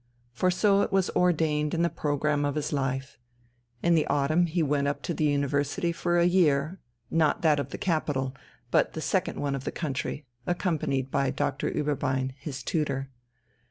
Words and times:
For 0.31 0.49
so 0.49 0.81
it 0.81 0.91
was 0.91 1.11
ordained 1.11 1.75
in 1.75 1.83
the 1.83 1.87
programme 1.87 2.43
of 2.43 2.55
his 2.55 2.73
life; 2.73 3.19
in 3.83 3.93
the 3.93 4.07
autumn 4.07 4.47
he 4.47 4.63
went 4.63 4.87
up 4.87 5.03
to 5.03 5.13
the 5.13 5.25
university 5.25 5.91
for 5.91 6.17
a 6.17 6.25
year, 6.25 6.79
not 7.11 7.43
that 7.43 7.59
of 7.59 7.69
the 7.69 7.77
capital, 7.77 8.35
but 8.71 8.93
the 8.93 8.99
second 9.01 9.39
one 9.39 9.53
of 9.53 9.63
the 9.63 9.71
country, 9.71 10.25
accompanied 10.47 11.11
by 11.11 11.29
Doctor 11.29 11.69
Ueberbein, 11.69 12.33
his 12.39 12.63
tutor. 12.63 13.11